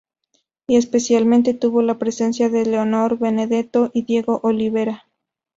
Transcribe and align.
Y 0.65 0.77
especialmente 0.77 1.53
tuvo 1.53 1.83
la 1.83 1.99
presencia 1.99 2.49
de 2.49 2.65
Leonor 2.65 3.19
Benedetto 3.19 3.91
y 3.93 4.01
Diego 4.03 4.39
Olivera. 4.41 5.05